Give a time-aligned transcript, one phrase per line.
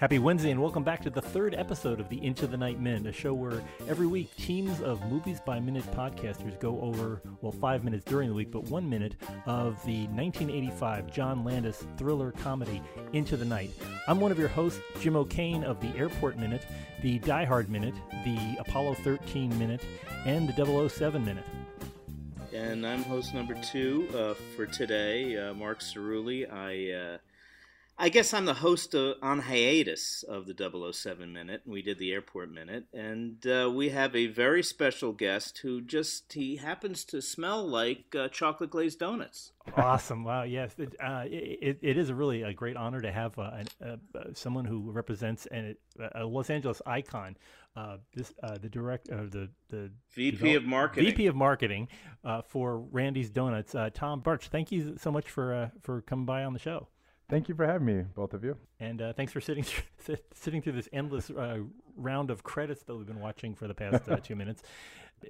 [0.00, 3.06] Happy Wednesday, and welcome back to the third episode of the Into the Night Minute,
[3.06, 7.84] a show where every week teams of Movies by Minute podcasters go over, well, five
[7.84, 9.14] minutes during the week, but one minute
[9.46, 13.70] of the 1985 John Landis thriller comedy Into the Night.
[14.08, 16.66] I'm one of your hosts, Jim O'Kane of the Airport Minute,
[17.02, 17.94] the Die Hard Minute,
[18.24, 19.84] the Apollo 13 Minute,
[20.26, 21.44] and the 007 Minute.
[22.52, 26.50] And I'm host number two uh, for today, uh, Mark Cerulli.
[26.50, 27.18] I uh,
[28.00, 31.62] I guess I'm the host of, on hiatus of the 007 Minute.
[31.66, 36.32] We did the Airport Minute, and uh, we have a very special guest who just
[36.32, 39.50] he happens to smell like uh, chocolate glazed donuts.
[39.76, 40.22] awesome!
[40.22, 43.64] Wow, yes, it, uh, it, it is a really a great honor to have uh,
[43.84, 43.96] uh,
[44.32, 45.74] someone who represents an,
[46.14, 47.36] a Los Angeles icon.
[47.74, 51.88] Uh, this the direct the the VP of marketing VP of marketing
[52.46, 54.44] for Randy's Donuts, Tom Bartsch.
[54.44, 56.86] Thank you so much for for coming by on the show.
[57.30, 58.56] Thank you for having me, both of you.
[58.80, 61.58] And uh, thanks for sitting through, sitting through this endless uh,
[61.94, 64.62] round of credits that we've been watching for the past uh, two minutes.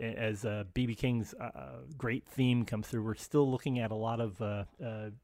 [0.00, 3.96] As BB uh, King's uh, uh, great theme comes through, we're still looking at a
[3.96, 4.66] lot of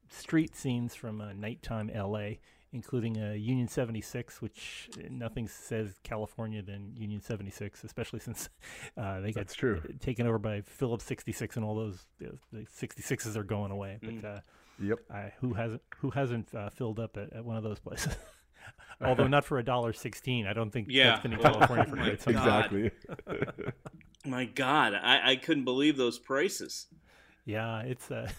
[0.09, 2.39] street scenes from nighttime LA,
[2.73, 8.49] including Union 76, which nothing says California than Union 76, especially since
[8.97, 9.81] they got true.
[10.01, 13.97] taken over by Phillips 66 and all those the 66s are going away.
[14.01, 14.43] But
[14.81, 14.99] Yep.
[15.39, 18.15] who hasn't who hasn't uh, filled up at, at, one of those places?
[19.01, 20.47] Although not for a dollar sixteen.
[20.47, 21.11] I don't think yeah.
[21.11, 22.91] that's been in California for quite some Exactly.
[24.25, 26.87] My God, I, I couldn't believe those prices.
[27.45, 28.09] Yeah, it's.
[28.09, 28.29] Uh,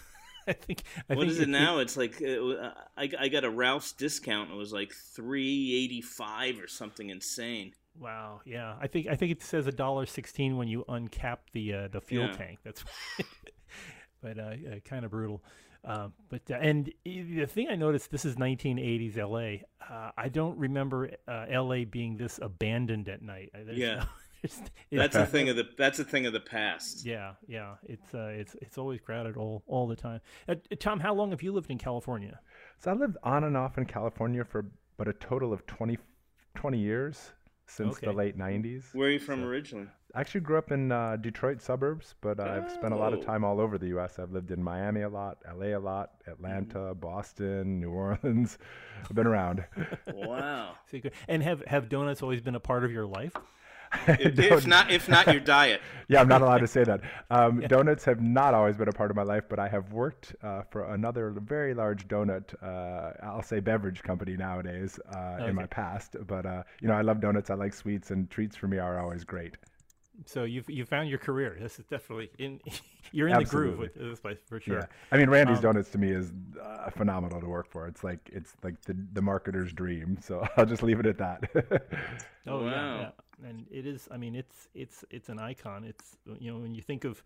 [0.47, 0.83] I think.
[1.09, 1.79] I what think is it, it now?
[1.79, 4.51] It's like uh, I, I got a Ralph's discount.
[4.51, 7.73] It was like three eighty five or something insane.
[7.99, 8.41] Wow.
[8.45, 11.87] Yeah, I think I think it says a dollar sixteen when you uncap the uh,
[11.87, 12.33] the fuel yeah.
[12.33, 12.59] tank.
[12.63, 12.83] That's.
[14.21, 15.43] but uh, uh kind of brutal.
[15.85, 19.65] Uh, but uh, and the thing I noticed, this is 1980s LA.
[19.89, 23.51] Uh, I don't remember uh, LA being this abandoned at night.
[23.53, 24.05] There's yeah,
[24.43, 24.57] no,
[24.91, 27.05] that's a thing of the that's a thing of the past.
[27.05, 27.75] Yeah, yeah.
[27.83, 30.21] It's uh, it's it's always crowded all all the time.
[30.79, 32.39] Tom, how long have you lived in California?
[32.79, 34.65] So I lived on and off in California for
[34.97, 35.97] but a total of 20,
[36.55, 37.31] 20 years
[37.67, 38.07] since okay.
[38.07, 38.93] the late 90s.
[38.93, 39.87] Where are you from so, originally?
[40.15, 42.53] I actually grew up in uh, Detroit suburbs, but uh, oh.
[42.55, 44.19] I've spent a lot of time all over the U.S.
[44.19, 46.99] I've lived in Miami a lot, LA a lot, Atlanta, mm.
[46.99, 48.57] Boston, New Orleans.
[49.03, 49.63] I've been around.
[50.13, 50.75] wow.
[51.27, 53.33] and have have donuts always been a part of your life?
[54.07, 55.81] if, if, not, if not your diet.
[56.09, 57.01] yeah, I'm not allowed to say that.
[57.29, 57.67] Um, yeah.
[57.67, 60.63] Donuts have not always been a part of my life, but I have worked uh,
[60.63, 65.49] for another very large donut, uh, I'll say beverage company nowadays uh, okay.
[65.49, 66.17] in my past.
[66.27, 67.49] But uh, you know, I love donuts.
[67.49, 69.57] I like sweets, and treats for me are always great.
[70.25, 71.57] So you've you found your career.
[71.59, 72.59] This is definitely in.
[73.13, 73.71] You're in Absolutely.
[73.71, 74.79] the groove with this place for sure.
[74.79, 74.85] Yeah.
[75.13, 77.87] I mean, Randy's um, Donuts to me is uh, phenomenal to work for.
[77.87, 80.17] It's like it's like the the marketer's dream.
[80.21, 81.49] So I'll just leave it at that.
[82.47, 82.69] oh wow.
[82.69, 84.09] yeah, yeah, and it is.
[84.11, 85.85] I mean, it's it's it's an icon.
[85.85, 87.23] It's you know when you think of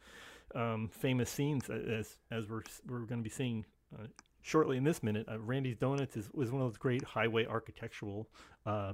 [0.54, 3.66] um, famous scenes as as we're we're going to be seeing.
[3.94, 4.08] Uh,
[4.42, 8.28] shortly in this minute, uh, Randy's Donuts is, was one of those great highway architectural
[8.66, 8.94] uh,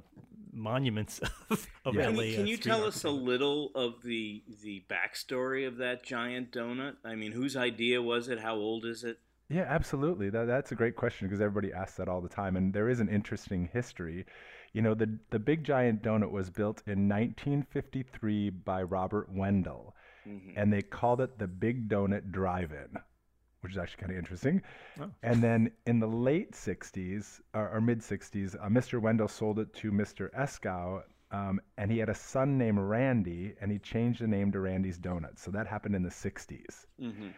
[0.52, 1.20] monuments
[1.50, 2.08] of, of yeah.
[2.08, 2.22] LA.
[2.22, 6.96] Can, can you tell us a little of the the backstory of that giant donut?
[7.04, 8.40] I mean, whose idea was it?
[8.40, 9.18] How old is it?
[9.50, 10.28] Yeah, absolutely.
[10.28, 13.00] That, that's a great question because everybody asks that all the time, and there is
[13.00, 14.26] an interesting history.
[14.74, 19.94] You know, the the big giant donut was built in 1953 by Robert Wendell,
[20.26, 20.50] mm-hmm.
[20.56, 23.00] and they called it the Big Donut Drive-In
[23.60, 24.62] which is actually kind of interesting.
[25.00, 25.10] Oh.
[25.22, 29.00] And then in the late 60s or, or mid 60s, uh, Mr.
[29.00, 30.30] Wendell sold it to Mr.
[30.32, 34.60] Eskow, um, and he had a son named Randy, and he changed the name to
[34.60, 35.42] Randy's Donuts.
[35.42, 36.86] So that happened in the 60s.
[37.00, 37.28] Mm-hmm.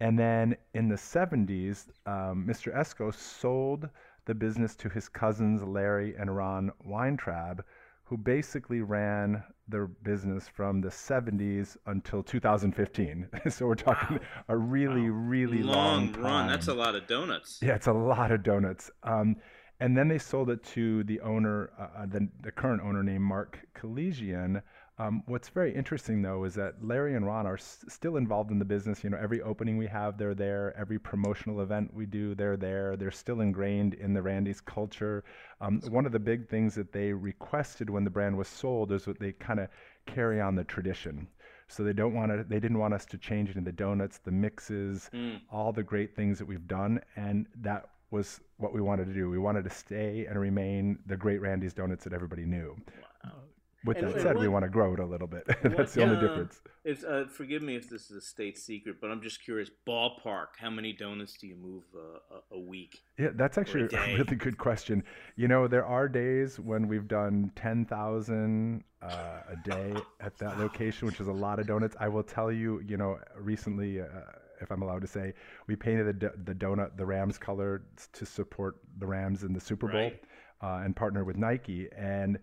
[0.00, 2.74] And then in the 70s, um, Mr.
[2.74, 3.88] Eskow sold
[4.26, 7.64] the business to his cousins Larry and Ron Weintraub,
[8.06, 13.28] who basically ran their business from the 70s until 2015.
[13.50, 14.24] so we're talking wow.
[14.48, 15.16] a really, wow.
[15.16, 16.46] really long, long run.
[16.46, 17.58] That's a lot of donuts.
[17.60, 18.92] Yeah, it's a lot of donuts.
[19.02, 19.36] Um,
[19.80, 23.24] and then they sold it to the owner, uh, uh the, the current owner named
[23.24, 24.62] Mark Kalenderian,
[24.98, 28.58] um, what's very interesting though is that Larry and Ron are s- still involved in
[28.58, 29.04] the business.
[29.04, 30.74] You know, every opening we have, they're there.
[30.76, 32.96] Every promotional event we do, they're there.
[32.96, 35.22] They're still ingrained in the Randy's culture.
[35.60, 39.04] Um, one of the big things that they requested when the brand was sold is
[39.04, 39.68] that they kind of
[40.06, 41.28] carry on the tradition.
[41.68, 42.44] So they don't want to.
[42.44, 45.40] They didn't want us to change it in the donuts, the mixes, mm.
[45.50, 49.28] all the great things that we've done, and that was what we wanted to do.
[49.28, 52.76] We wanted to stay and remain the great Randy's donuts that everybody knew.
[53.24, 53.32] Wow.
[53.84, 55.44] With And- that said, we want to grow it a little bit.
[55.62, 56.60] That's the only uh, difference.
[56.84, 59.70] If, uh, forgive me if this is a state secret, but I'm just curious.
[59.86, 63.02] Ballpark, how many donuts do you move uh, a, a week?
[63.18, 64.14] Yeah, that's actually a day.
[64.16, 65.04] really good question.
[65.36, 71.06] You know, there are days when we've done 10,000 uh, a day at that location,
[71.06, 71.96] which is a lot of donuts.
[72.00, 74.06] I will tell you, you know, recently, uh,
[74.60, 75.34] if I'm allowed to say,
[75.66, 77.82] we painted the, the donut the Rams color
[78.14, 80.22] to support the Rams in the Super Bowl Right.
[80.62, 81.88] uh, and partnered with Nike.
[81.96, 82.38] And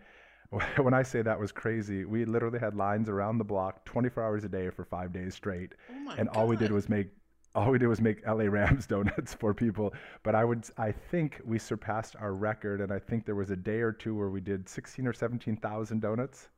[0.78, 4.44] when I say that was crazy, we literally had lines around the block 24 hours
[4.44, 7.08] a day for five days straight Oh my and all we did was make
[7.56, 9.94] all we did was make LA Rams donuts for people.
[10.24, 13.56] But I would I think we surpassed our record, and I think there was a
[13.56, 16.50] day or two where we did sixteen or seventeen thousand donuts.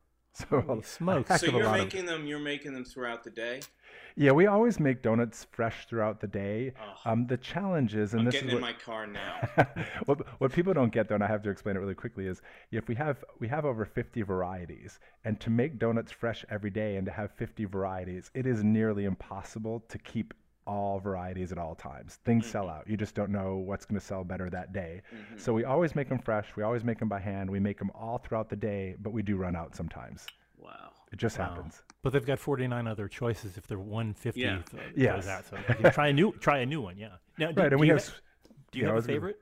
[0.50, 1.40] So Holy a smokes.
[1.40, 2.26] So you're lot of- making them.
[2.26, 3.60] You're making them throughout the day.
[4.16, 6.72] Yeah, we always make donuts fresh throughout the day.
[6.80, 9.48] Oh, Um, the challenge is, and I'm this getting is in my car now.
[10.06, 12.40] what, what people don't get though, and I have to explain it really quickly, is
[12.70, 16.96] if we have we have over 50 varieties, and to make donuts fresh every day
[16.96, 20.32] and to have 50 varieties, it is nearly impossible to keep
[20.66, 22.18] all varieties at all times.
[22.24, 22.88] Things sell out.
[22.88, 25.02] You just don't know what's going to sell better that day.
[25.14, 25.38] Mhm.
[25.40, 26.56] So we always make them fresh.
[26.56, 27.48] We always make them by hand.
[27.48, 30.26] We make them all throughout the day, but we do run out sometimes.
[30.58, 30.90] Wow.
[31.12, 31.50] It just Wow.
[31.54, 31.82] happens.
[32.02, 34.58] But they've got 49 other choices if they're 150 Yeah.
[34.74, 35.14] uh, Yes.
[35.16, 35.44] goes out.
[35.46, 37.16] So you can try a new try a new one, yeah.
[37.38, 38.06] Now, do, Right, do and we you have.
[38.06, 38.14] ha-
[38.72, 39.40] do you yeah, I have a favorite?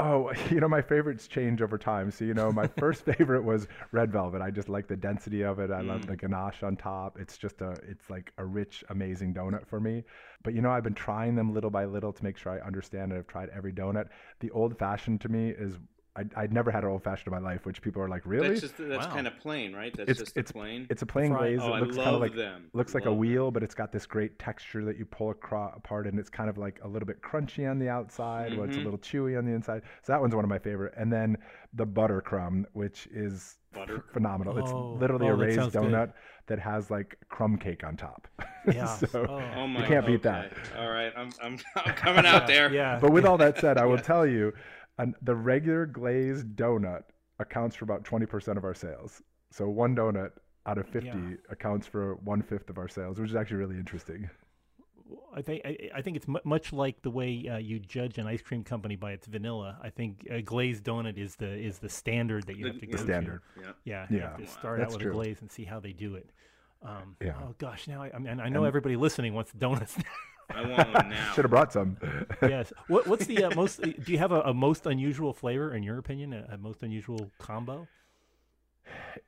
[0.00, 2.10] Oh, you know, my favorites change over time.
[2.10, 4.42] So, you know, my first favorite was red velvet.
[4.42, 5.70] I just like the density of it.
[5.70, 6.06] I love Mm.
[6.08, 7.16] the ganache on top.
[7.20, 10.02] It's just a, it's like a rich, amazing donut for me.
[10.42, 13.12] But, you know, I've been trying them little by little to make sure I understand
[13.12, 13.18] it.
[13.18, 14.08] I've tried every donut.
[14.40, 15.78] The old fashioned to me is,
[16.16, 18.48] I, I'd never had an old fashioned in my life, which people are like, really?
[18.50, 19.12] That's just that's Wow.
[19.12, 19.92] kind of plain, right?
[19.96, 20.86] That's It's- just it's- a plain.
[20.88, 21.58] it's a plain glaze.
[21.60, 22.66] oh, it I looks love kind of like, them.
[22.72, 23.20] looks like a Love them.
[23.20, 26.48] wheel, but it's got this great texture that you pull acro- apart, and it's kind
[26.48, 28.84] of like a little bit crunchy on the outside, but it's a Mhm.
[28.84, 29.82] little chewy on the inside.
[30.02, 30.94] So that one's one of my favorite.
[30.96, 31.36] And then
[31.72, 34.12] the butter crumb, which is Butter crumb.
[34.12, 34.58] phenomenal.
[34.58, 35.82] It's Oh, literally oh, a raised sounds good.
[35.82, 36.12] donut
[36.46, 38.28] that has like crumb cake on top.
[38.72, 38.86] Yeah.
[38.86, 39.42] so, oh.
[39.56, 39.86] Oh my!
[39.86, 40.50] can't beat that.
[40.78, 42.72] All right, I'm I'm, I'm coming out there.
[42.72, 42.98] Yeah.
[42.98, 44.02] But with all that said, I will Yeah.
[44.02, 44.54] tell you,
[44.98, 47.02] an, the regular glazed donut
[47.38, 49.22] accounts for about 20% of our sales.
[49.50, 50.30] So one donut
[50.66, 51.14] out of 50 Yeah.
[51.50, 54.28] accounts for one fifth of our sales, which is actually really interesting.
[55.36, 58.26] I think I, I think it's mu- much like the way uh, you judge an
[58.26, 59.76] ice cream company by its vanilla.
[59.82, 62.86] I think a glazed donut is the is the standard that you have to the
[62.86, 63.40] go standard.
[63.56, 63.60] to.
[63.62, 63.72] Yeah.
[63.84, 64.22] Yeah, you Yeah.
[64.30, 64.48] have to Wow.
[64.50, 65.10] start That's out with true.
[65.10, 66.30] a glaze and see how they do it.
[66.82, 67.34] Um, Yeah.
[67.42, 69.96] Oh gosh, now I, I mean I know And- everybody listening wants donuts.
[70.50, 71.32] I want one now.
[71.34, 71.96] Should have brought some.
[72.42, 72.72] yes.
[72.88, 73.80] What, what's the uh, most?
[73.82, 76.32] Do you have a, a most unusual flavor in your opinion?
[76.32, 77.88] A, a most unusual combo?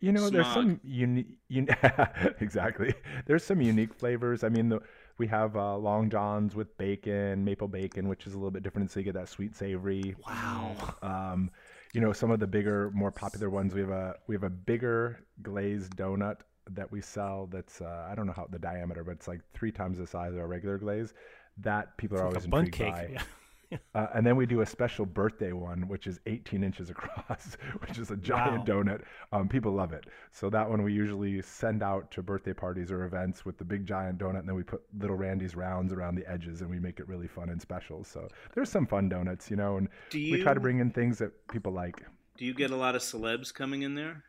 [0.01, 1.39] You know, there's some unique.
[1.51, 1.69] Un-
[2.41, 2.95] exactly.
[3.27, 4.45] There's some unique flavors.
[4.45, 4.81] I mean, the,
[5.19, 8.91] we have uh, Long Johns with bacon, maple bacon, which is a little bit different,
[8.91, 10.15] so you get that sweet savory.
[10.27, 10.77] Wow.
[11.03, 11.51] Um,
[11.95, 13.75] you know, some of the bigger, more popular ones.
[13.75, 16.41] We have a we have a bigger glazed donut
[16.71, 17.49] that we sell.
[17.51, 20.33] That's uh, I don't know how the diameter, but it's like three times the size
[20.35, 21.15] of a regular glaze.
[21.59, 23.17] That people It's are like always a intrigued cake.
[23.17, 23.25] by.
[23.69, 23.79] Yeah.
[23.97, 27.99] Uh, and then we do a special birthday one, which is 18 inches across, which
[27.99, 29.03] is a giant donut.
[29.33, 30.05] Um, people love it.
[30.31, 33.85] So that one we usually send out to birthday parties or events with the big
[33.85, 37.01] giant donut, and then we put little Randy's rounds around the edges, and we make
[37.01, 38.05] it really fun and special.
[38.05, 40.93] So there's some fun donuts, you know, and Do you we try to bring in
[40.93, 42.05] things that people like.
[42.39, 44.23] Do you get a lot of celebs coming in there?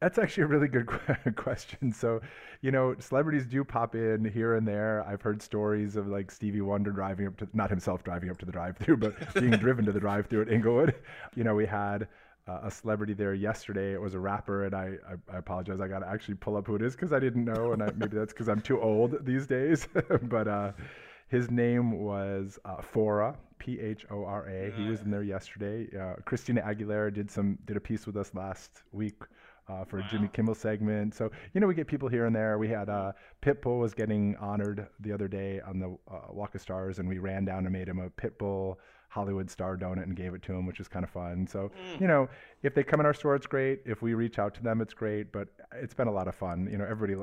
[0.00, 0.88] That's actually a really good
[1.36, 1.92] question.
[1.92, 2.20] So,
[2.60, 5.04] you know, celebrities do pop in here and there.
[5.08, 8.46] I've heard stories of like Stevie Wonder driving up to, not himself driving up to
[8.46, 10.94] the drive-through, but being driven to the drive-through at Inglewood.
[11.34, 12.06] You know, we had
[12.46, 13.92] uh, a celebrity there yesterday.
[13.92, 15.80] It was a rapper, and I, I, I apologize.
[15.80, 17.90] I got to actually pull up who it is because I didn't know, and I,
[17.96, 19.88] maybe that's because I'm too old these days.
[20.22, 20.72] but uh,
[21.26, 24.72] his name was uh, Phora, P H O R A.
[24.76, 25.88] He was in there yesterday.
[25.98, 29.16] Uh, Christina Aguilera did some did a piece with us last week
[29.68, 31.14] uh, for a Jimmy Kimmel segment.
[31.14, 32.58] So you know we get people here and there.
[32.58, 36.60] We had uh, Pitbull was getting honored the other day on the uh, Walk of
[36.60, 38.76] Stars, and we ran down and made him a Pitbull
[39.10, 41.46] Hollywood Star donut and gave it to him, which was kind of fun.
[41.46, 42.00] So Mm.
[42.00, 42.28] you know
[42.62, 43.80] if they come in our store, it's great.
[43.86, 45.32] If we reach out to them, it's great.
[45.32, 46.68] But it's been a lot of fun.
[46.70, 47.22] You know, everybody,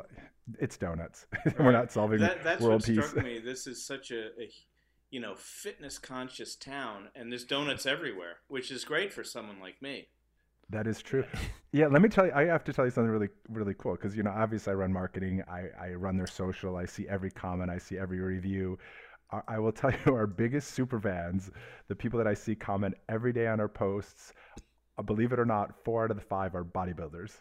[0.60, 1.28] it's donuts.
[1.60, 3.08] We're not solving That, that's world what peace.
[3.10, 3.40] struck me.
[3.40, 4.50] This is such a, a
[5.12, 9.82] you know fitness conscious town, and there's donuts everywhere, which is great for someone like
[9.82, 10.08] me.
[10.70, 11.24] That is true.
[11.72, 12.32] Yeah, let me tell you.
[12.34, 14.94] I have to tell you something really, really cool because you know, obviously, I run
[14.94, 15.44] marketing.
[15.46, 16.78] I, I run their social.
[16.78, 17.70] I see every comment.
[17.70, 18.80] I see every review.
[19.30, 21.52] I, I will tell you, our biggest super fans,
[21.90, 24.32] the people that I see comment every day on our posts,
[24.98, 27.32] uh, believe it or not, four out of the five are bodybuilders.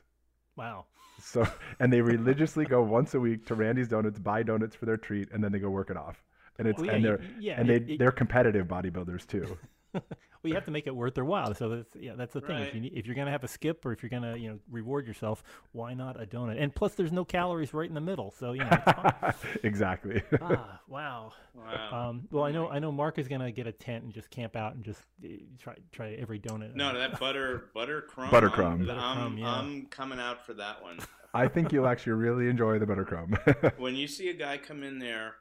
[0.56, 0.86] Wow.
[1.22, 1.46] So,
[1.78, 5.30] and they religiously go once a week to Randy's Donuts, buy donuts for their treat,
[5.30, 6.24] and then they go work it off.
[6.58, 9.56] And it's Well, yeah, and they're yeah, and it- they it- they're competitive bodybuilders too.
[9.94, 10.04] well,
[10.42, 11.54] you have to make it worth their while.
[11.54, 12.56] So that's yeah, that's the thing.
[12.56, 12.68] Right.
[12.68, 14.58] If you need, if you're gonna have a skip or if you're gonna you know
[14.70, 16.60] reward yourself, why not a donut?
[16.60, 18.78] And plus, there's no calories right in the middle, so you know.
[19.62, 20.22] Exactly.
[20.40, 21.32] ah, wow.
[21.54, 22.08] Wow.
[22.08, 24.56] Um, well, I know I know Mark is gonna get a tent and just camp
[24.56, 26.74] out and just uh, try try every donut.
[26.74, 28.30] no, that butter butter crumb.
[28.30, 28.72] Buttercrumb.
[28.72, 29.52] I'm, Butter I'm, crumb, yeah.
[29.52, 30.98] I'm coming out for that one.
[31.32, 33.78] I think you'll actually really enjoy the buttercrumb.
[33.78, 35.34] when you see a guy come in there,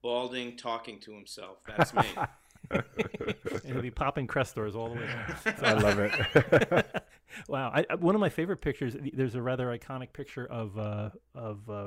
[0.00, 2.04] balding, talking to himself, that's me.
[3.64, 5.54] It'll be popping Crestors all the way down.
[5.62, 7.04] I love it.
[7.48, 8.94] Wow, I, one of my favorite pictures.
[9.14, 11.86] There's a rather iconic picture of uh, of uh,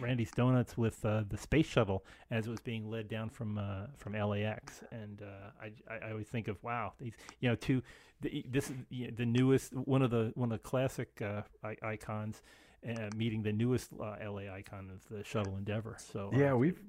[0.00, 3.86] Randy's Donuts with uh, the space shuttle as it was being led down from uh,
[3.96, 7.82] from LAX, and uh, I, I I always think of wow, these you know two
[8.20, 11.42] the, this is you know, the newest one of the one of the classic uh,
[11.62, 12.42] I- icons.
[12.88, 15.98] Uh, meeting the newest uh, LA icon of the shuttle Endeavour.
[15.98, 16.82] So uh, yeah, we've.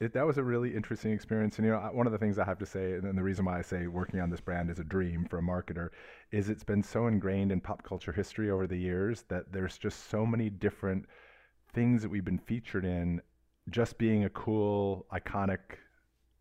[0.00, 2.44] It, that was a really interesting experience, and you know, one of the things I
[2.44, 4.84] have to say, and the reason why I say working on this brand is a
[4.84, 5.90] dream for a marketer,
[6.32, 10.08] is it's been so ingrained in pop culture history over the years that there's just
[10.08, 11.04] so many different
[11.74, 13.20] things that we've been featured in,
[13.70, 15.58] just being a cool, iconic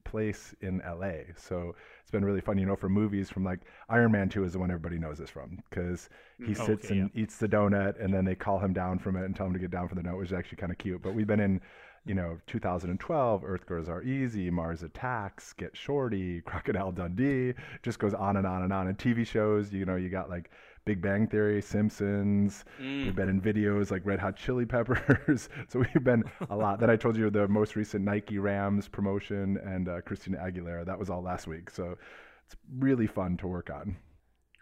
[0.06, 1.34] place in LA.
[1.36, 4.54] So it's been really fun, you know, for movies from like Iron Man 2 is
[4.54, 7.48] the one everybody knows this from because mm, he Oh, sits okay, and eats the
[7.48, 9.88] donut and then they call him down from it and tell him to get down
[9.88, 11.02] from the donut, which is actually kind of cute.
[11.02, 11.62] But we've been in,
[12.06, 17.54] you know, 2012, Earth Girls Are Easy, Mars Attacks, Get Shorty, Crocodile Dundee,
[17.84, 18.88] just goes on and on and on.
[18.88, 20.52] And TV shows, you know, you got like
[20.86, 22.66] Big Bang Theory, Simpsons.
[23.06, 25.50] We've been in videos like Red Hot Chili Peppers.
[25.68, 26.80] so we've been a lot.
[26.80, 30.86] Then I told you the most recent Nike Rams promotion and uh, Christina Aguilera.
[30.86, 31.70] That was all last week.
[31.70, 31.98] So
[32.46, 33.98] it's really fun to work on.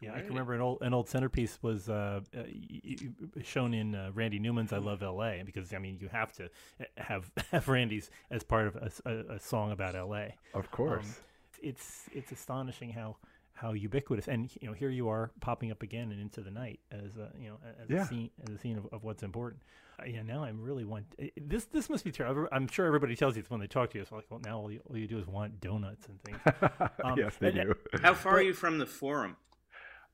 [0.02, 3.74] Yeah, I can remember an old an old centerpiece was uh, uh, y- y- shown
[3.74, 7.32] in uh, Randy Newman's "I Love L.A." because I mean you have to uh, have
[7.52, 8.76] have Randy's as part of
[9.06, 10.36] a song about L.A.
[10.54, 11.20] Of course.
[11.62, 13.18] It's it's astonishing how
[13.54, 16.80] how ubiquitous and you know here you are popping up again and into the night
[16.92, 18.04] as a you know as Yeah.
[18.04, 19.64] a scene as a scene of, of what's important.
[20.00, 21.66] Uh, yeah, now I'm really want uh, this.
[21.66, 22.48] This must be terrible.
[22.52, 24.04] I'm sure everybody tells you this when they talk to you.
[24.04, 26.38] It's like, well, now all you, all you do is want donuts and things.
[27.04, 27.76] um, yes, they and- do.
[28.04, 29.38] How far are you from the forum?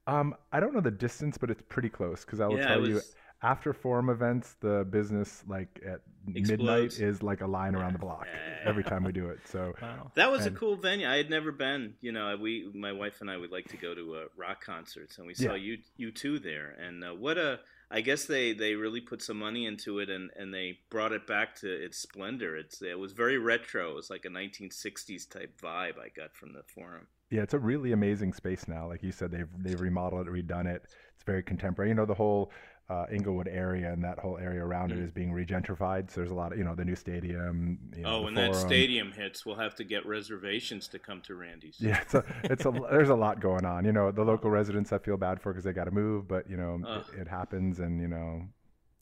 [0.07, 2.83] Um, I don't know the distance, but it's pretty close because I will Yeah, tell
[2.85, 3.01] it you
[3.41, 5.99] after forum events, the business like at
[6.33, 6.49] Explodes.
[6.49, 8.25] midnight is like a line around the block
[8.63, 9.39] every time we do it.
[9.47, 10.11] So Wow.
[10.15, 11.07] That was And- a cool venue.
[11.07, 11.95] I had never been.
[12.01, 15.17] You know, we, my wife and I would like to go to uh, rock concerts,
[15.17, 15.77] and we saw Yeah.
[15.97, 16.69] you, U2 there.
[16.79, 17.59] And uh, what a,
[17.91, 21.27] I guess they, they really put some money into it, and, and they brought it
[21.27, 22.55] back to its splendor.
[22.55, 23.91] It's it was very retro.
[23.91, 27.07] It was like a 1960s type vibe I got from the forum.
[27.33, 28.87] Yeah, it's a really amazing space now.
[28.87, 30.83] Like you said, they've they've remodeled it, redone it.
[31.15, 31.89] It's very contemporary.
[31.89, 32.51] You know, the whole
[32.89, 35.05] uh, Inglewood area and that whole area around it Mm.
[35.05, 36.11] is being regentrified.
[36.11, 37.79] So there's a lot of you know the new stadium.
[37.97, 41.33] You know, oh, when that stadium hits, we'll have to get reservations to come to
[41.33, 41.77] Randy's.
[41.81, 43.83] Yeah, it's a, it's a, there's a lot going on.
[43.85, 46.47] You know, the local residents I feel bad for because they got to move, but
[46.49, 47.03] you know, Ugh.
[47.13, 48.43] it, it happens, and you know,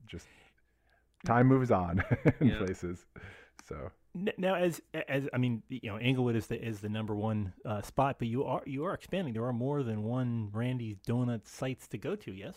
[0.08, 0.28] just
[1.26, 2.04] time moves on
[2.40, 2.58] in Yeah.
[2.58, 3.06] places.
[3.68, 7.54] So Now, as as I mean, you know, Inglewood is the is the number one
[7.66, 9.34] uh, spot, but you are you are expanding.
[9.34, 12.32] There are more than one Randy's Donut sites to go to.
[12.32, 12.56] Yes.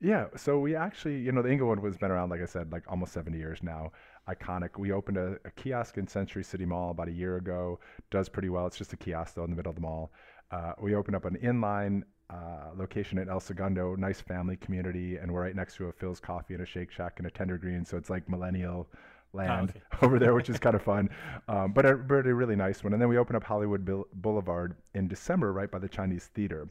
[0.00, 2.84] yeah, so we actually, you know, the Inglewood has been around, like I said, like
[2.88, 3.92] almost 70 years now.
[4.28, 4.78] Iconic.
[4.78, 7.80] We opened a, a kiosk in Century City Mall about a year ago.
[8.10, 8.66] Does pretty well.
[8.66, 10.12] It's just a kiosk though in the middle of the mall.
[10.50, 15.32] Uh, we opened up an inline uh, location at El Segundo, nice family community, and
[15.32, 17.84] we're right next to a Philz Coffee and a Shake Shack and a Tender Green,
[17.84, 18.88] so it's like millennial
[19.36, 19.80] land okay.
[20.02, 21.08] over there, which is kind of fun.
[21.48, 22.92] Um, but, a, but a really nice one.
[22.92, 26.68] And then we opened up Hollywood Boulevard in December, right by the Chinese Theater.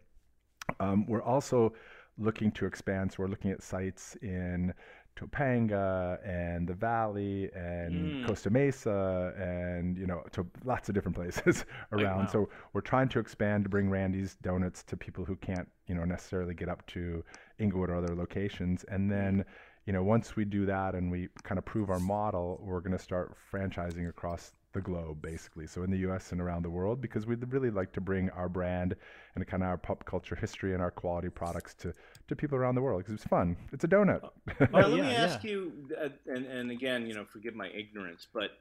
[0.79, 1.73] Um, we're also
[2.17, 4.73] looking to expand, so we're looking at sites in
[5.15, 8.27] Topanga and the Valley and Mm.
[8.27, 12.25] Costa Mesa and you know to lots of different places around.
[12.25, 12.31] wow.
[12.31, 16.03] So we're trying to expand to bring Randy's Donuts to people who can't you know
[16.03, 17.23] necessarily get up to
[17.59, 18.83] Inglewood or other locations.
[18.85, 19.45] And then
[19.85, 22.97] you know once we do that and we kind of prove our model, we're going
[22.97, 25.65] to start franchising across the globe basically.
[25.67, 26.31] So in the U.S.
[26.31, 28.95] and around the world because we'd really like to bring our brand
[29.35, 31.93] and kind of our pop culture history and our quality products to
[32.27, 33.55] to people around the world because it's fun.
[33.71, 34.21] It's a donut.
[34.73, 35.23] Oh, Now, let yeah, me yeah.
[35.23, 38.51] ask you, uh, and, and again, you know, forgive my ignorance, but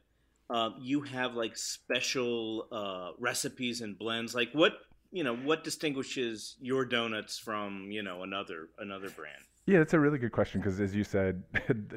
[0.50, 4.34] um, you have like special uh, recipes and blends.
[4.34, 4.72] Like what,
[5.10, 9.42] you know, what distinguishes your donuts from, you know, another another brand?
[9.66, 11.42] Yeah, it's a really good question because, as you said,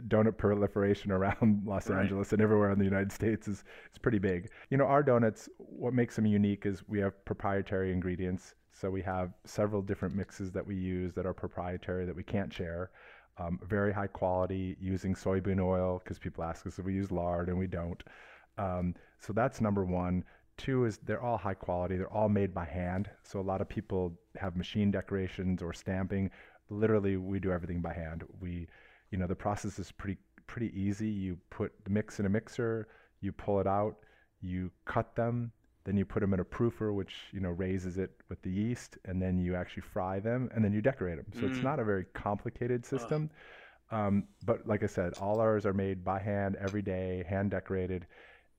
[0.07, 2.01] donut proliferation around Los Right.
[2.01, 4.49] Angeles and everywhere in the United States is, is pretty big.
[4.69, 8.55] You know, our donuts, what makes them unique is we have proprietary ingredients.
[8.71, 12.53] So we have several different mixes that we use that are proprietary that we can't
[12.53, 12.91] share.
[13.37, 17.49] Um, very high quality using soybean oil because people ask us if we use lard
[17.49, 18.01] and we don't.
[18.57, 20.23] Um, so that's number one.
[20.57, 21.97] Two is they're all high quality.
[21.97, 23.09] They're all made by hand.
[23.23, 26.31] So a lot of people have machine decorations or stamping.
[26.69, 28.23] Literally, we do everything by hand.
[28.39, 28.67] We,
[29.11, 31.09] you know, the process is pretty pretty easy.
[31.09, 32.87] You put the mix in a mixer,
[33.21, 33.97] you pull it out,
[34.41, 35.51] you cut them,
[35.83, 38.97] then you put them in a proofer, which you know raises it with the yeast,
[39.05, 41.25] and then you actually fry them, and then you decorate them.
[41.33, 41.51] So mm.
[41.51, 43.29] it's not a very complicated system.
[43.89, 48.05] Um, but like I said, all ours are made by hand every day, hand decorated,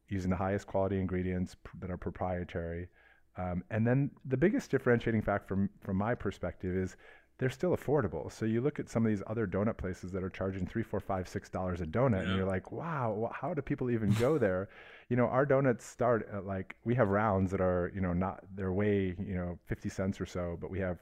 [0.09, 2.89] using the highest quality ingredients pr- that are proprietary.
[3.37, 6.97] Um, and then the biggest differentiating fact from from my perspective is
[7.39, 8.33] they're still affordable.
[8.33, 11.01] So you look at some of these other donut places that are charging three, four,
[11.01, 12.29] five, six dollars a donut, yeah.
[12.29, 14.69] and you're like, wow, how do people even go there?
[15.09, 18.45] you know, our donuts start at like we have rounds that are you know not
[18.55, 20.99] they're way you know fifty cents or so, but we have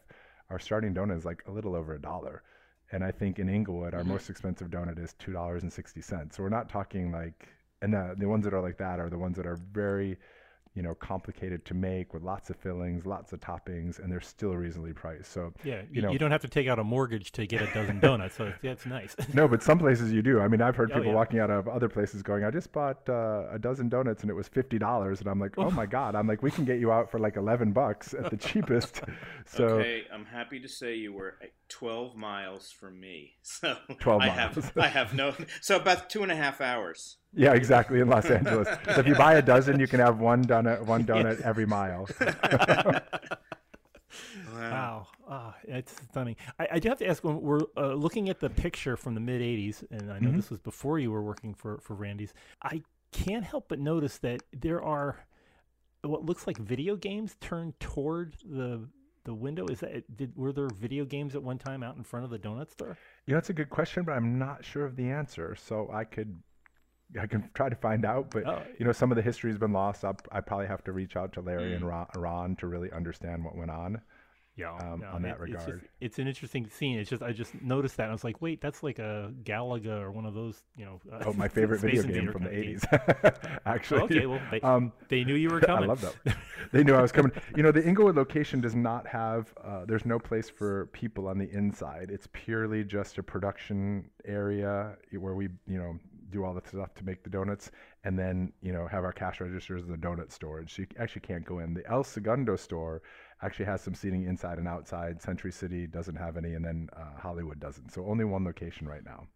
[0.51, 2.43] our starting donut is like a little over a dollar.
[2.93, 4.11] And I think in Inglewood, our mm-hmm.
[4.11, 6.37] most expensive donut is two dollars and sixty cents.
[6.37, 7.49] So we're not talking like,
[7.83, 10.17] and the the ones that are like that are the ones that are very
[10.77, 14.55] you know, complicated to make with lots of fillings, lots of toppings, and they're still
[14.55, 15.33] reasonably priced.
[15.33, 17.73] So yeah, you, know, you don't have to take out a mortgage to get a
[17.73, 18.37] dozen donuts.
[18.37, 19.17] So that's nice.
[19.35, 20.39] no, but some places you do.
[20.39, 21.17] I mean, I've heard oh, people yeah.
[21.17, 24.35] walking out of other places going, "I just bought uh, a dozen donuts and it
[24.35, 26.93] was fifty dollars," and I'm like, "Oh my god!" I'm like, "We can get you
[26.93, 29.01] out for like eleven bucks at the cheapest."
[29.47, 33.33] so okay, I'm happy to say you were 12 miles from me.
[33.43, 34.37] So 12 I miles.
[34.37, 37.17] have I have no so about two and a half hours.
[37.37, 38.67] Yeah, exactly in Los Angeles.
[38.95, 42.09] so if you buy a dozen, you can have one donut one donut every mile.
[44.55, 46.37] wow, oh, it's stunning.
[46.59, 49.21] I, I, do have to ask when we're uh, looking at the picture from the
[49.21, 50.37] mid '80s, and I know mm-hmm.
[50.37, 52.33] this was before you were working for for Randy's.
[52.63, 55.27] I can't help but notice that there are
[56.03, 58.89] what looks like video games turned toward the
[59.25, 62.25] the window is that did were there video games at one time out in front
[62.25, 64.95] of the donut store you know it's a good question but i'm not sure of
[64.95, 66.41] the answer so i could
[67.21, 68.63] i can try to find out but oh.
[68.79, 71.17] you know some of the history has been lost I'll, i probably have to reach
[71.17, 71.77] out to larry mm.
[71.77, 74.01] and ron, ron to really understand what went on
[74.57, 75.69] yeah, um, on that it, regard.
[75.69, 76.99] It's, just, it's, an interesting scene.
[76.99, 80.01] It's just I just noticed that and I was like, wait, that's like a Galaga
[80.01, 80.99] or one of those, you know.
[81.13, 82.83] Uh, oh, my favorite video game from the eighties.
[83.67, 85.85] Actually, okay, well, they, um, they, knew you were coming.
[85.85, 86.37] I love that.
[86.73, 87.33] they knew I was coming.
[87.55, 89.53] You know, the Inglewood location does not have.
[89.63, 92.09] Uh, there's no place for people on the inside.
[92.11, 95.99] It's purely just a production area where we, you know,
[96.31, 97.71] do all the stuff to make the donuts,
[98.05, 100.75] and then you know have our cash registers and the donut storage.
[100.75, 101.75] So you actually can't go in.
[101.75, 103.03] The El Segundo store
[103.43, 105.23] actually has some seating inside and outside.
[105.23, 107.93] Century City doesn't have any, and then uh, Hollywood doesn't.
[107.93, 109.27] So only one location right now.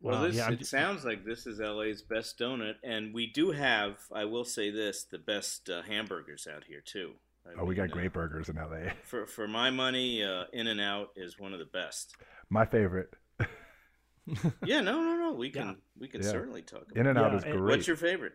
[0.00, 0.70] Well, this yeah, it just...
[0.70, 5.04] sounds like this is LA's best donut, and we do have, I will say this,
[5.04, 7.14] the best uh, hamburgers out here too.
[7.46, 8.92] I oh, mean, we got great burgers in LA.
[9.04, 12.16] For for my money, uh, In and Out is one of the best.
[12.50, 13.14] My favorite.
[14.64, 15.32] yeah, no, no, no.
[15.32, 15.74] We can yeah.
[15.98, 16.28] we can yeah.
[16.28, 16.82] certainly talk.
[16.82, 17.00] about it.
[17.00, 17.60] In and Out is great.
[17.60, 18.32] What's your favorite?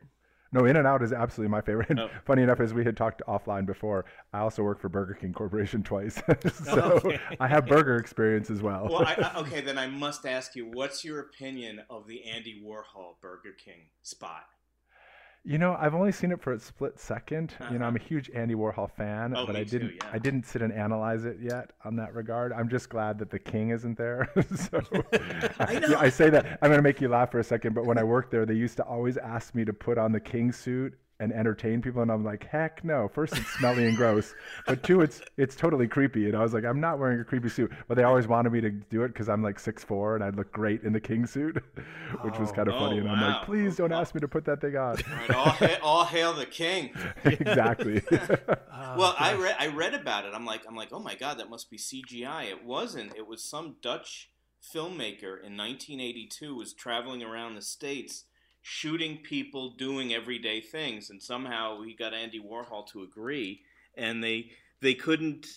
[0.54, 1.98] No, In and Out is absolutely my favorite.
[1.98, 2.10] Oh.
[2.26, 5.82] Funny enough, as we had talked offline before, I also work for Burger King Corporation
[5.84, 6.16] twice,
[6.66, 7.20] so oh, okay.
[7.40, 8.88] I have burger experience as well.
[8.90, 12.62] Well, I, I, okay, then I must ask you, what's your opinion of the Andy
[12.66, 14.44] Warhol Burger King spot?
[15.44, 17.74] You know, I've only seen it for a split 2nd uh-huh.
[17.74, 18.08] You know, I'm a uh-huh.
[18.08, 20.10] huge Andy Warhol fan, oh, but I didn't too, yeah.
[20.14, 22.54] I didn't sit and analyze it yet on that regard.
[22.54, 24.30] I'm just glad that the king isn't there.
[24.56, 24.82] so
[25.60, 25.98] I, know.
[25.98, 28.04] I say that I'm going to make you laugh for a second, but when I
[28.04, 31.32] worked there, they used to always ask me to put on the king suit and
[31.32, 33.08] entertain people and I'm like heck no.
[33.08, 34.34] First it's smelly and gross
[34.68, 37.48] but two it's it's totally creepy and I was like I'm not wearing a creepy
[37.48, 37.72] suit.
[37.88, 40.36] But they always wanted me to do it because I'm like six four and I'd
[40.36, 41.64] look great in the king suit
[42.22, 43.14] which was kind of oh, funny oh, and wow.
[43.14, 44.96] I'm like please don't ask me to put that thing on.
[45.12, 46.92] Right, all, ha- all, hail the king.
[47.24, 48.02] Exactly.
[48.12, 50.34] Oh, well I read I read about it.
[50.34, 53.16] I'm like I'm like oh my god that must be CGI it wasn't.
[53.16, 54.32] It was some Dutch
[54.62, 58.26] filmmaker in 1982 was traveling around the states
[58.62, 63.62] shooting people doing everyday things, and somehow he got Andy Warhol to agree,
[63.96, 65.48] and they they couldn't.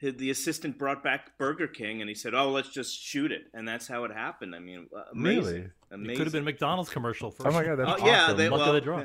[0.00, 3.66] The assistant brought back Burger King, and he said, "Oh, let's just shoot it," and
[3.66, 4.54] that's how it happened.
[4.54, 5.44] I mean, uh, amazing.
[5.44, 5.70] Really?
[5.90, 6.10] Amazing.
[6.10, 7.48] It could have been McDonald's commercial first.
[7.48, 8.06] Oh my god, that's oh, awesome.
[8.06, 9.04] Yeah, they, Luck well, of the draw.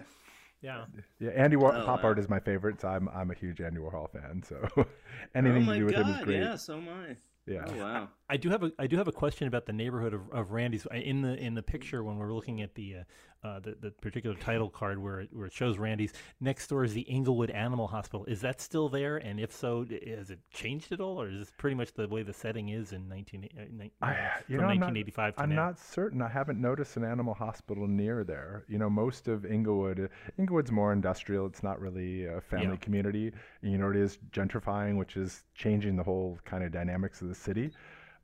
[0.62, 0.86] Yeah.
[1.20, 3.80] Yeah, Andy War- oh, Pop Art is my favorite, so I'm I'm a huge Andy
[3.80, 4.44] Warhol fan.
[4.48, 4.58] So
[5.36, 6.40] anything oh to do with God, him is great.
[6.40, 7.18] Yeah, so am I.
[7.46, 7.66] Yeah.
[7.68, 8.08] Oh, wow.
[8.34, 10.88] I, do have a I do have a question about the neighborhood of, of Randy's
[10.92, 13.04] in the in the picture when we're looking at the uh,
[13.44, 16.14] uh, the, the particular title card where it, where it shows Randy's.
[16.40, 18.26] Next door is the Inglewood Animal Hospital.
[18.26, 19.18] Is that still there?
[19.18, 22.24] And if so, has it changed at all, or is this pretty much the way
[22.24, 23.62] the setting is in 19, uh,
[24.02, 24.14] I,
[24.46, 26.22] from know, 1985 I'm not, I'm not certain.
[26.22, 28.64] I haven't noticed an animal hospital near there.
[28.70, 31.46] You know, most of Inglewood Inglewood's more industrial.
[31.46, 32.76] It's not really a family yeah.
[32.78, 33.32] community.
[33.62, 37.36] You know, it is gentrifying, which is changing the whole kind of dynamics of the
[37.36, 37.72] city.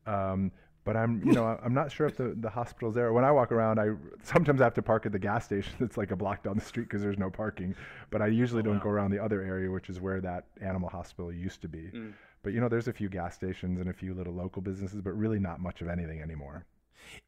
[0.05, 0.51] Um,
[0.85, 3.13] but I'm, you know, I'm not sure if the, the hospital's there.
[3.13, 3.89] When I walk around, I
[4.23, 6.61] sometimes I have to park at the gas station that's like a block down the
[6.65, 7.75] street because there's no parking.
[8.09, 8.83] But I usually Oh, don't wow.
[8.83, 11.91] go around the other area, which is where that animal hospital used to be.
[11.93, 12.13] Mm.
[12.41, 15.11] But you know, there's a few gas stations and a few little local businesses, but
[15.11, 16.65] really not much of anything anymore.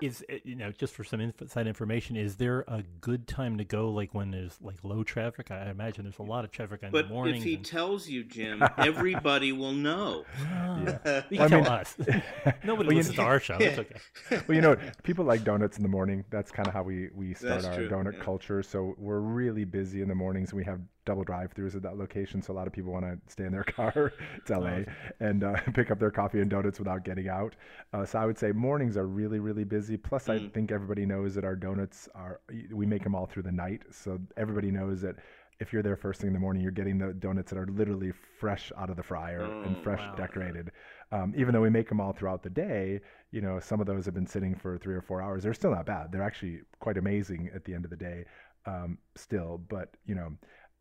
[0.02, 3.64] Is uh, you know just for some inside information, is there a good time to
[3.64, 3.90] go?
[3.90, 5.52] Like when there's like low traffic?
[5.52, 7.40] I imagine there's a lot of traffic in But the mornings.
[7.40, 10.26] if he and- tells you, Jim, everybody will know.
[10.46, 11.96] Ah, you Well, I tell mean- us.
[12.64, 13.58] Nobody Well, you listens to our show.
[13.60, 14.42] It's okay.
[14.48, 16.24] well, you know, people like donuts in the morning.
[16.30, 18.24] That's kind of how we, we start That's our true, donut yeah.
[18.24, 18.64] culture.
[18.64, 22.42] So we're really busy in the mornings we have double drive throughs at that location.
[22.42, 24.14] So a lot of people want to stay in their car.
[24.38, 24.84] it's LA
[25.20, 27.56] and uh, pick up their coffee and donuts without getting out.
[27.94, 29.98] Uh, so I would say mornings are really, really busy.
[29.98, 30.52] Plus, I Mm.
[30.54, 33.84] think everybody knows that our donuts are, we make them all through the night.
[33.92, 35.16] So everybody knows that
[35.60, 38.12] if you're there first thing in the morning, you're getting the donuts that are literally
[38.40, 40.16] fresh out of the fryer and Oh, fresh wow.
[40.16, 40.72] decorated.
[41.12, 43.00] Um, even though we make them all throughout the day,
[43.32, 45.44] you know, some of those have been sitting for three or four hours.
[45.44, 46.12] They're still not bad.
[46.12, 48.26] They're actually quite amazing at the end of the day,
[48.66, 49.60] um, still.
[49.70, 50.32] But you know,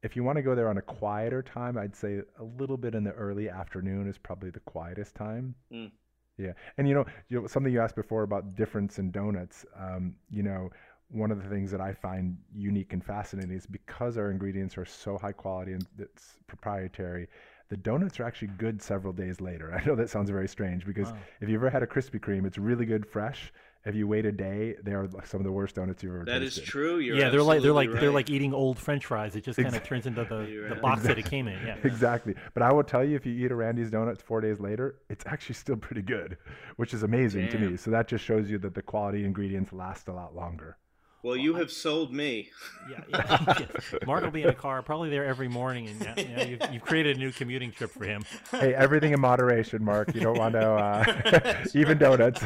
[0.03, 2.95] if you want to go there on a quieter time, I'd say a little bit
[2.95, 5.55] in the early afternoon is probably the quietest time.
[5.73, 5.91] Mm.
[6.39, 9.67] Yeah, and you know, you know, something you asked before about difference in donuts.
[9.79, 10.71] Um, you know,
[11.11, 14.87] one of the things that I find unique and fascinating is because our ingredients are
[14.87, 17.29] so high quality and it's proprietary.
[17.69, 19.75] The donuts are actually good several days later.
[19.79, 21.19] I know that sounds very strange because Wow.
[21.43, 23.53] if you've ever had a Krispy Kreme, it's really good fresh.
[23.85, 26.43] If you wait a day, they are some of the worst donuts you've ever That
[26.43, 26.71] is tasted.
[26.71, 26.99] true.
[26.99, 29.37] You're yeah, they're like they're like absolutely they're like eating old French fries.
[29.37, 30.37] It just kind of Ex- turns into the,
[30.69, 30.83] the right.
[30.83, 31.59] box that it came in.
[31.67, 31.77] Yeah.
[31.85, 32.35] Exactly.
[32.53, 35.25] But I will tell you, if you eat a Randy's donuts four days later, it's
[35.27, 36.37] actually still pretty good,
[36.77, 37.77] which is amazing to me.
[37.79, 40.77] So that just shows you that the quality ingredients last a lot longer.
[41.23, 42.49] Well, you have sold me.
[42.91, 43.67] Yeah, yeah.
[44.07, 46.83] Mark will be in a car, probably there every morning, and you know, you've, you've
[46.83, 48.23] created a new commuting trip for him.
[48.51, 50.15] hey, everything in moderation, Mark.
[50.15, 52.43] You don't want to uh, even donuts.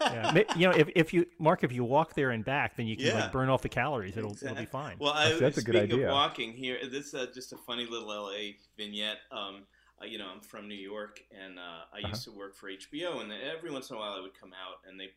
[0.00, 0.42] Yeah.
[0.56, 3.06] You know, if, if you Mark, if you walk there and back, then you can
[3.06, 3.14] Yeah.
[3.14, 4.16] like burn off the calories.
[4.16, 4.96] It'll it'll be fine.
[4.98, 6.08] Well, I, see, that's a good speaking idea.
[6.08, 9.18] of walking here, this is uh, just a funny little LA vignette.
[9.30, 9.62] Um,
[10.00, 11.62] uh, you know, I'm from New York, and uh,
[11.92, 12.08] I Uh-huh.
[12.08, 14.78] used to work for HBO, and every once in a while I would come out,
[14.88, 15.10] and they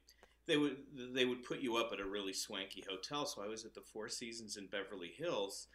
[0.47, 0.77] they would
[1.13, 3.25] they would put you up at a really swanky hotel.
[3.25, 5.67] So I was at the Four Seasons in Beverly Hills,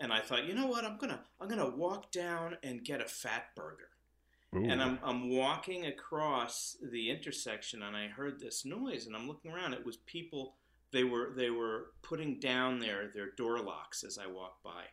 [0.00, 3.06] and I thought, you know what, I'm gonna I'm gonna walk down and get a
[3.06, 3.90] fat burger.
[4.52, 9.50] And I'm, I'm walking across the intersection and I heard this noise and I'm looking
[9.50, 9.74] around.
[9.74, 10.54] It was people
[10.92, 14.84] they were they were putting down their, their door locks as I walked by.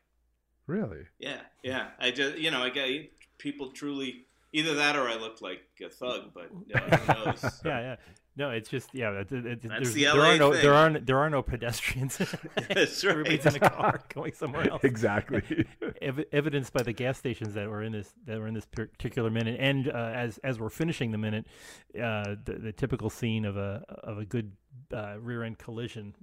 [0.67, 1.05] really?
[1.19, 1.89] Yeah, yeah.
[1.99, 2.89] I just you know I got
[3.37, 7.61] people truly either that or I look like a thug, but uh, who knows?
[7.65, 7.95] yeah, yeah.
[8.35, 9.11] No, it's just yeah.
[9.11, 10.61] It, it, it, That's there's- the there are no thing.
[10.63, 12.17] there are there are no pedestrians.
[12.69, 14.83] That's Everybody's in a car going somewhere else.
[14.83, 15.67] exactly.
[16.01, 19.29] Ev- evidenced by the gas stations that were in this that were in this particular
[19.29, 21.45] minute, and uh, as as we're finishing the minute,
[21.95, 24.51] uh, the, the typical scene of a of a good
[24.91, 26.15] uh, rear end collision.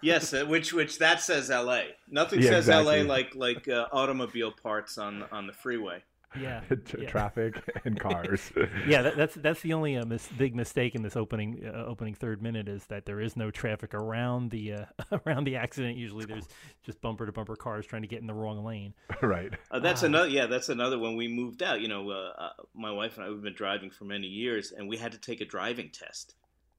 [0.00, 1.88] Yes, uh, which which that says L.A.
[2.10, 3.00] Nothing Yeah, says exactly.
[3.00, 3.04] L.A.
[3.06, 6.02] like like uh, automobile parts on on the freeway.
[6.40, 7.08] Yeah, Tra- yeah.
[7.10, 8.52] Traffic and cars.
[8.88, 12.14] yeah, that, that's that's the only uh, mis- big mistake in this opening uh, opening
[12.14, 14.84] third minute is that there is no traffic around the uh,
[15.26, 15.96] around the accident.
[15.96, 16.48] Usually, there's
[16.84, 18.94] just bumper to bumper cars trying to get in the wrong lane.
[19.22, 19.52] right.
[19.70, 20.06] Uh, that's Ah.
[20.06, 20.28] another.
[20.28, 20.98] Yeah, that's another.
[20.98, 21.16] one.
[21.16, 24.04] we moved out, you know, uh, uh, my wife and I we've been driving for
[24.04, 26.34] many years, and we had to take a driving test.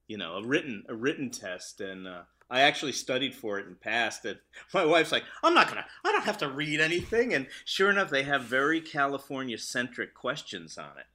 [0.08, 3.80] You know, a written a written test, and uh, I actually studied for it and
[3.80, 4.40] passed it.
[4.74, 5.86] My wife's like, "I'm not gonna.
[6.04, 10.78] I don't have to read anything." And sure enough, they have very California centric questions
[10.78, 11.06] on it.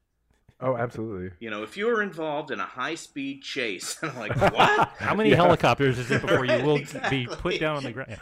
[0.62, 1.30] Oh, absolutely.
[1.40, 5.14] You know, if you were involved in a high speed chase, I'm like, "What?" How
[5.14, 5.36] many Yeah.
[5.36, 7.26] helicopters is it before you will exactly.
[7.26, 8.16] be put down on the ground?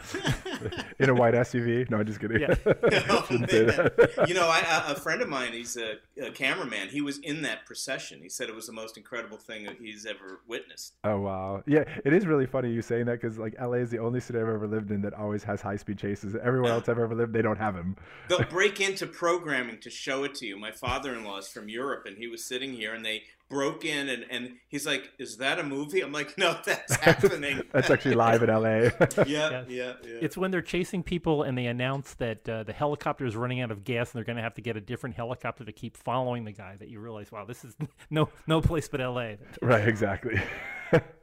[0.99, 1.89] In a white SUV?
[1.89, 2.41] No, I'm just kidding.
[2.41, 2.55] Yeah.
[3.11, 3.47] Oh, man.
[4.27, 6.89] you know, I, a a friend of mine, he's a, a cameraman.
[6.89, 8.19] He was in that procession.
[8.21, 10.93] He said it was the most incredible thing that he's ever witnessed.
[11.03, 13.99] Oh wow, yeah, it is really funny you saying that because like LA is the
[13.99, 16.35] only city I've ever lived in that always has high speed chases.
[16.35, 17.95] Everywhere else I've ever lived, they don't have them.
[18.27, 20.57] They'll break into programming to show it to you.
[20.57, 24.25] My father-in-law is from Europe, and he was sitting here, and they broke in, and,
[24.29, 28.43] and he's like, "Is that a movie?" I'm like, "No, that's happening." That's actually live
[28.43, 28.59] in LA.
[28.69, 28.85] yeah,
[29.25, 29.65] Yes.
[29.67, 30.17] yeah, yeah.
[30.21, 33.71] It's when they're chasing people and they announce that uh, the helicopter is running out
[33.71, 36.45] of gas and they're going to have to get a different helicopter to keep following
[36.45, 37.75] the guy that you realize, wow, this is
[38.09, 39.37] no no place but L.A.
[39.61, 40.39] right, exactly.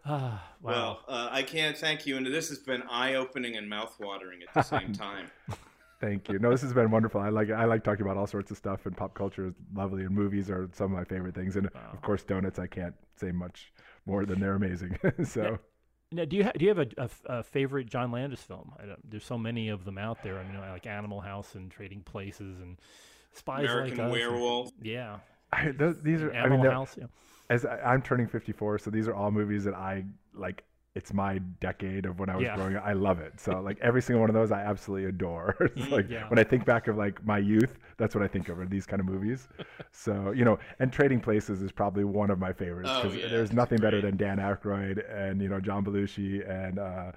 [0.09, 0.71] Ah, wow.
[0.71, 4.63] Well, uh, I can't thank you, and this has been eye-opening and mouth-watering at the
[4.63, 5.31] same time.
[6.01, 6.39] Thank you.
[6.39, 7.21] No, this has been wonderful.
[7.21, 10.03] I like I like talking about all sorts of stuff, and pop culture is lovely,
[10.05, 11.57] and movies are some of my favorite things.
[11.57, 11.91] And Wow.
[11.93, 12.59] of course, donuts.
[12.59, 13.73] I can't say much
[14.05, 14.99] more than they're amazing.
[15.25, 15.59] so.
[16.13, 16.87] Now, do you ha- do you have
[17.27, 18.73] a favorite John Landis film?
[18.81, 20.39] I don't, there's so many of them out there.
[20.39, 22.79] I mean, I like Animal House and Trading Places and
[23.33, 24.03] Spies American Like Us.
[24.05, 24.71] and- Werewolf.
[24.83, 25.17] yeah,
[25.53, 26.31] I, those, these are.
[26.31, 26.95] Animal I mean, House.
[26.99, 27.07] Yeah.
[27.51, 30.05] as I, I'm turning 54, so these are all movies that I
[30.35, 30.63] like.
[30.97, 32.57] It's my decade of when I was Yeah.
[32.57, 32.85] growing up.
[32.87, 33.39] I love it.
[33.39, 35.55] So like every single one of those, I absolutely adore.
[35.77, 36.27] it's Mm, like yeah.
[36.31, 38.87] when I think back of like my youth, that's what I think of are these
[38.87, 39.47] kind of movies.
[39.93, 43.29] so you know, and Trading Places is probably one of my favorites Oh, because yeah,
[43.29, 47.13] there's nothing better than Dan Aykroyd and you know John Belushi and uh,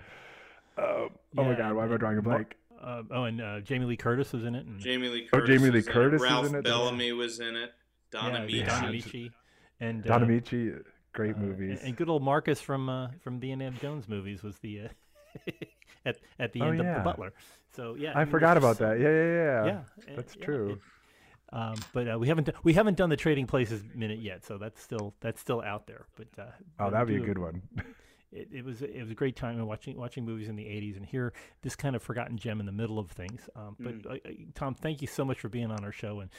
[0.77, 2.55] uh, oh my God, why am I drawing a Mar- blank?
[2.81, 4.65] Uh, oh, and uh, Jamie Lee Curtis was in it.
[4.65, 5.43] And, Jamie Lee Curtis.
[5.43, 5.93] Oh, Jamie Lee was in it.
[5.93, 6.63] Curtis is Ralph in it.
[6.65, 7.71] Bellamy was in it.
[8.11, 9.11] Donna yeah, Meach.
[9.13, 9.29] Don Yeah.
[9.81, 10.83] And Don uh, Ameche,
[11.19, 11.79] great uh, movies.
[11.79, 15.51] and, and good old Marcus from uh, from the Indiana Jones movies was the uh,
[16.05, 17.33] at at the Oh, end of the Butler.
[17.75, 18.99] So yeah, I mean, forgot about so- that.
[18.99, 19.65] Yeah, yeah, yeah.
[20.07, 20.69] Yeah, that's yeah, true.
[20.73, 20.79] it-
[21.51, 24.79] um, but uh, we haven't we haven't done the Trading Places minute yet, so that's
[24.81, 26.05] still that's still out there.
[26.15, 26.43] But uh,
[26.79, 27.63] oh, that'd be a good one.
[28.31, 31.03] it, it was it was a great time watching watching movies in the 80s and
[31.03, 33.49] hear this kind of forgotten gem in the middle of things.
[33.55, 34.05] Um, but Mm.
[34.05, 36.29] uh, uh, Tom, thank you so much for being on our show, and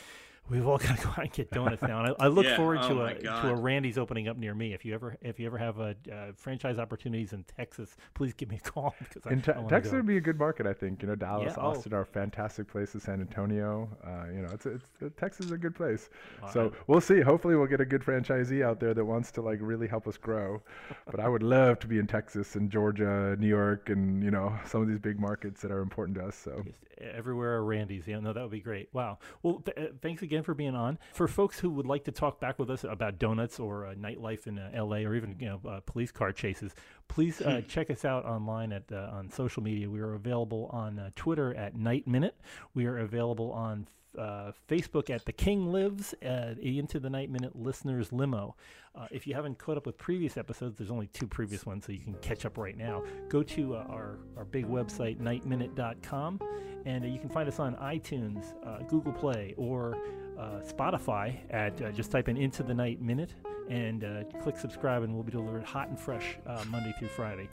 [0.51, 2.01] we've all got to go out and get donuts now.
[2.05, 4.37] And I, I look Yeah, forward oh to my a to a Randy's opening up
[4.37, 4.73] near me.
[4.75, 8.51] If you ever if you ever have a uh, franchise opportunities in Texas, please give
[8.51, 9.99] me a call because I, In te- I wanna Texas go.
[9.99, 11.03] would be a good market, I think.
[11.03, 11.69] You know, Dallas, Yeah, oh.
[11.69, 13.03] Austin are fantastic places.
[13.05, 16.11] San Antonio, uh, you know, it's, it's uh, Texas is a good place.
[16.43, 17.21] Well, So we'll see.
[17.21, 20.17] Hopefully, we'll get a good franchisee out there that wants to like really help us
[20.17, 20.61] grow.
[21.11, 24.53] but I would love to be in Texas and Georgia, New York, and you know,
[24.67, 26.37] some of these big markets that are important to us.
[26.37, 28.07] So Just everywhere are Randy's.
[28.07, 28.89] Yeah, no, that would be great.
[28.93, 29.19] Wow.
[29.43, 30.99] Well, th- uh, thanks again for being on.
[31.13, 34.47] For folks who would like to talk back with us about donuts or uh, nightlife
[34.47, 35.05] in uh, L.A.
[35.05, 36.75] or even you know uh, police car chases,
[37.09, 39.89] please uh, check us out online at uh, on social media.
[39.89, 42.37] We are available on uh, Twitter at Night Minute.
[42.75, 43.87] We are available on
[44.19, 48.57] uh, Facebook at The King Lives, uh, Into the Night Minute Listeners Limo.
[48.95, 51.93] Uh, if you haven't caught up with previous episodes, there's only two previous ones, so
[51.93, 53.03] you can catch up right now.
[53.29, 56.41] Go to uh, our, our big website, nightminute.com,
[56.87, 59.97] and uh, you can find us on iTunes, uh, Google Play, or
[60.39, 63.35] uh, Spotify at uh, just type in Into the Night Minute
[63.69, 64.05] and
[64.43, 66.37] click subscribe, and we'll be delivered hot and fresh
[66.71, 67.49] Monday through Friday.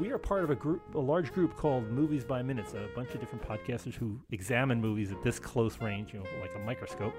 [0.00, 3.10] We are part of a group, a large group called Movies by Minutes, a bunch
[3.10, 7.14] of different podcasters who examine movies at this close range, you know, like a microscope.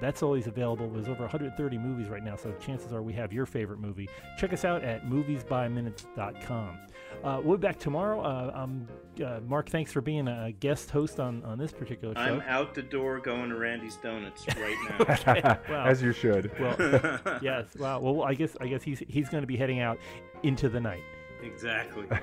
[0.00, 0.88] That's always available.
[0.88, 4.06] There's over 130 movies right now, so chances are we have your favorite movie.
[4.36, 6.78] Check us out at moviesbyminutes.com.
[7.24, 8.20] Uh, we'll be back tomorrow.
[8.20, 8.86] Uh, um,
[9.24, 12.20] uh, Mark, thanks for being a guest host on, on this particular show.
[12.20, 15.86] I'm out the door going to Randy's Donuts right Wow.
[15.86, 16.52] as you should.
[16.60, 16.76] well,
[17.42, 17.74] yes.
[17.78, 18.00] Wow.
[18.00, 19.98] Well, I guess I guess he's he's going to be heading out
[20.42, 21.02] into the night.
[21.42, 22.04] exactly.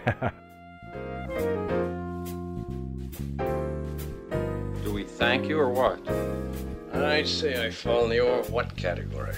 [4.84, 6.00] Do we thank you or what?
[6.94, 9.34] I'd say I fall in the or what category.